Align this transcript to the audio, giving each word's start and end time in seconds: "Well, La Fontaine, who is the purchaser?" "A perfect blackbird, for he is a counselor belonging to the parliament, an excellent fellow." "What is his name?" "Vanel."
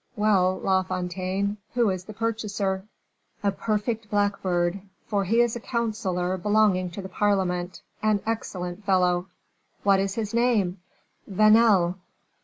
"Well, 0.15 0.57
La 0.59 0.81
Fontaine, 0.81 1.57
who 1.75 1.91
is 1.91 2.05
the 2.05 2.13
purchaser?" 2.13 2.87
"A 3.43 3.51
perfect 3.51 4.09
blackbird, 4.09 4.81
for 5.05 5.25
he 5.25 5.41
is 5.41 5.55
a 5.55 5.59
counselor 5.59 6.37
belonging 6.37 6.89
to 6.89 7.03
the 7.03 7.07
parliament, 7.07 7.83
an 8.01 8.19
excellent 8.25 8.83
fellow." 8.83 9.27
"What 9.83 9.99
is 9.99 10.15
his 10.15 10.33
name?" 10.33 10.79
"Vanel." 11.31 11.99